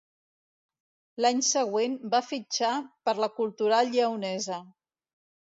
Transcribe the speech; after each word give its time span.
L'any 1.25 1.43
següent 1.49 1.93
va 2.15 2.23
fitxar 2.29 2.71
per 3.09 3.15
la 3.25 3.31
Cultural 3.41 3.93
Lleonesa. 3.97 4.59